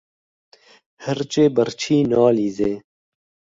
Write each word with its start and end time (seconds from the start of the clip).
Hirçê 1.03 1.45
birçî 1.55 1.97
nalîze. 2.11 2.71